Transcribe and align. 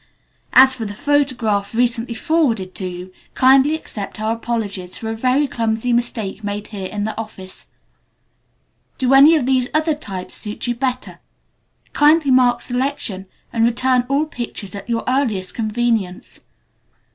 As 0.53 0.73
for 0.73 0.83
the 0.85 0.95
photograph 0.95 1.75
recently 1.75 2.15
forwarded 2.15 2.73
to 2.73 2.87
you, 2.87 3.13
kindly 3.35 3.75
accept 3.75 4.19
our 4.19 4.33
apologies 4.35 4.97
for 4.97 5.11
a 5.11 5.15
very 5.15 5.45
clumsy 5.47 5.93
mistake 5.93 6.43
made 6.43 6.69
here 6.69 6.87
in 6.87 7.03
the 7.03 7.15
office. 7.19 7.67
Do 8.97 9.13
any 9.13 9.35
of 9.35 9.45
these 9.45 9.67
other 9.75 9.93
types 9.93 10.33
suit 10.33 10.65
you 10.65 10.73
better? 10.73 11.19
Kindly 11.93 12.31
mark 12.31 12.63
selection 12.63 13.27
and 13.53 13.63
return 13.63 14.07
all 14.09 14.25
pictures 14.25 14.73
at 14.73 14.89
your 14.89 15.03
earliest 15.07 15.53
convenience." 15.53 16.41